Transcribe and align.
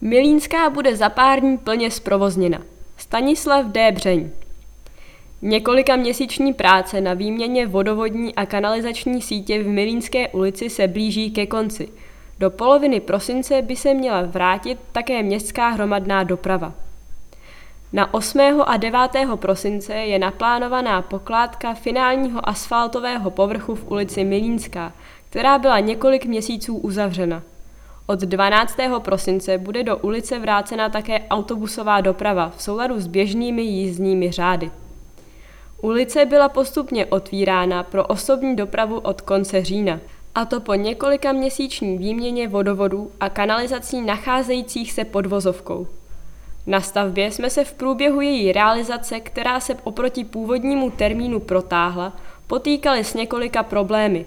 Milínská 0.00 0.70
bude 0.70 0.96
za 0.96 1.08
pár 1.08 1.40
dní 1.40 1.58
plně 1.58 1.90
zprovozněna. 1.90 2.62
Stanislav 2.96 3.66
D. 3.66 3.92
Břeň 3.92 4.30
Několika 5.42 5.96
měsíční 5.96 6.52
práce 6.54 7.00
na 7.00 7.14
výměně 7.14 7.66
vodovodní 7.66 8.34
a 8.34 8.46
kanalizační 8.46 9.22
sítě 9.22 9.62
v 9.62 9.66
Milínské 9.66 10.28
ulici 10.28 10.70
se 10.70 10.88
blíží 10.88 11.30
ke 11.30 11.46
konci. 11.46 11.88
Do 12.38 12.50
poloviny 12.50 13.00
prosince 13.00 13.62
by 13.62 13.76
se 13.76 13.94
měla 13.94 14.22
vrátit 14.22 14.78
také 14.92 15.22
městská 15.22 15.68
hromadná 15.68 16.22
doprava. 16.22 16.74
Na 17.92 18.14
8. 18.14 18.40
a 18.66 18.76
9. 18.76 19.00
prosince 19.36 19.94
je 19.94 20.18
naplánovaná 20.18 21.02
pokládka 21.02 21.74
finálního 21.74 22.48
asfaltového 22.48 23.30
povrchu 23.30 23.74
v 23.74 23.90
ulici 23.90 24.24
Milínská, 24.24 24.92
která 25.30 25.58
byla 25.58 25.80
několik 25.80 26.24
měsíců 26.24 26.76
uzavřena. 26.76 27.42
Od 28.06 28.20
12. 28.20 28.76
prosince 28.98 29.58
bude 29.58 29.82
do 29.82 29.96
ulice 29.96 30.38
vrácena 30.38 30.88
také 30.88 31.20
autobusová 31.30 32.00
doprava 32.00 32.52
v 32.56 32.62
souladu 32.62 33.00
s 33.00 33.06
běžnými 33.06 33.62
jízdními 33.62 34.32
řády. 34.32 34.70
Ulice 35.82 36.26
byla 36.26 36.48
postupně 36.48 37.06
otvírána 37.06 37.82
pro 37.82 38.06
osobní 38.06 38.56
dopravu 38.56 38.98
od 38.98 39.20
konce 39.20 39.64
října, 39.64 40.00
a 40.34 40.44
to 40.44 40.60
po 40.60 40.74
několika 40.74 41.32
měsíční 41.32 41.98
výměně 41.98 42.48
vodovodů 42.48 43.10
a 43.20 43.28
kanalizací 43.28 44.00
nacházejících 44.00 44.92
se 44.92 45.04
pod 45.04 45.26
vozovkou. 45.26 45.86
Na 46.66 46.80
stavbě 46.80 47.30
jsme 47.30 47.50
se 47.50 47.64
v 47.64 47.72
průběhu 47.72 48.20
její 48.20 48.52
realizace, 48.52 49.20
která 49.20 49.60
se 49.60 49.76
oproti 49.84 50.24
původnímu 50.24 50.90
termínu 50.90 51.40
protáhla, 51.40 52.12
potýkali 52.46 53.04
s 53.04 53.14
několika 53.14 53.62
problémy. 53.62 54.26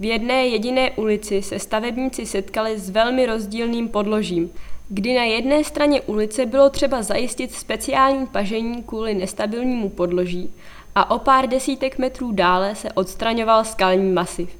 V 0.00 0.04
jedné 0.04 0.46
jediné 0.46 0.90
ulici 0.90 1.42
se 1.42 1.58
stavebníci 1.58 2.26
setkali 2.26 2.78
s 2.78 2.90
velmi 2.90 3.26
rozdílným 3.26 3.88
podložím, 3.88 4.50
kdy 4.88 5.14
na 5.14 5.24
jedné 5.24 5.64
straně 5.64 6.00
ulice 6.00 6.46
bylo 6.46 6.70
třeba 6.70 7.02
zajistit 7.02 7.52
speciální 7.52 8.26
pažení 8.26 8.82
kvůli 8.82 9.14
nestabilnímu 9.14 9.88
podloží 9.88 10.54
a 10.94 11.10
o 11.10 11.18
pár 11.18 11.46
desítek 11.46 11.98
metrů 11.98 12.32
dále 12.32 12.74
se 12.74 12.92
odstraňoval 12.92 13.64
skalní 13.64 14.12
masiv, 14.12 14.56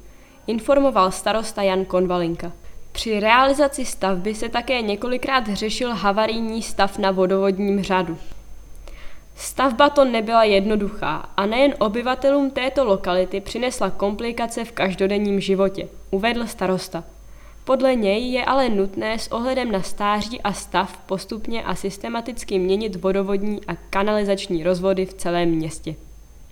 informoval 0.47 1.11
starosta 1.11 1.61
Jan 1.61 1.85
Konvalinka. 1.85 2.51
Při 2.91 3.19
realizaci 3.19 3.85
stavby 3.85 4.35
se 4.35 4.49
také 4.49 4.81
několikrát 4.81 5.47
řešil 5.47 5.93
havarijní 5.93 6.61
stav 6.61 6.97
na 6.97 7.11
vodovodním 7.11 7.83
řadu. 7.83 8.17
Stavba 9.35 9.89
to 9.89 10.05
nebyla 10.05 10.43
jednoduchá 10.43 11.29
a 11.37 11.45
nejen 11.45 11.73
obyvatelům 11.79 12.51
této 12.51 12.85
lokality 12.85 13.41
přinesla 13.41 13.89
komplikace 13.89 14.65
v 14.65 14.71
každodenním 14.71 15.39
životě, 15.39 15.87
uvedl 16.11 16.47
starosta. 16.47 17.03
Podle 17.63 17.95
něj 17.95 18.31
je 18.31 18.45
ale 18.45 18.69
nutné 18.69 19.19
s 19.19 19.31
ohledem 19.31 19.71
na 19.71 19.81
stáří 19.81 20.41
a 20.41 20.53
stav 20.53 20.97
postupně 20.97 21.63
a 21.63 21.75
systematicky 21.75 22.59
měnit 22.59 22.95
vodovodní 22.95 23.59
a 23.67 23.75
kanalizační 23.75 24.63
rozvody 24.63 25.05
v 25.05 25.13
celém 25.13 25.49
městě. 25.49 25.95